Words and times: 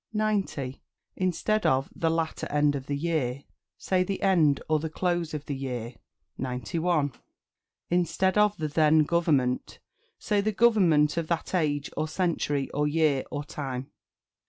90. 0.13 0.81
Instead 1.15 1.63
of 1.63 1.87
"The 1.95 2.09
latter 2.09 2.47
end 2.49 2.73
of 2.75 2.87
the 2.87 2.97
year," 2.97 3.43
say 3.77 4.01
"The 4.03 4.23
end, 4.23 4.59
or 4.67 4.79
the 4.79 4.89
close 4.89 5.35
of 5.35 5.45
the 5.45 5.53
year." 5.55 5.93
91. 6.39 7.13
Instead 7.91 8.35
of 8.35 8.57
"The 8.57 8.67
then 8.67 9.03
government," 9.03 9.77
say 10.17 10.41
"The 10.41 10.53
government 10.53 11.17
of 11.17 11.27
that 11.27 11.53
age, 11.53 11.91
or 11.95 12.07
century, 12.07 12.67
or 12.71 12.87
year, 12.87 13.25
or 13.29 13.43
time." 13.43 13.91